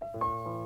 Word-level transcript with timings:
Música 0.00 0.57